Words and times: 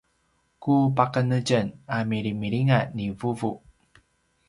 ku 0.63 0.73
paqenetjen 0.97 1.67
a 1.95 1.97
milimilingan 2.09 2.85
ni 2.95 3.05
vuvu 3.19 3.51